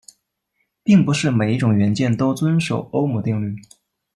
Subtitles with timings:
[0.81, 3.55] 并不是每一种元件都遵守欧姆定律。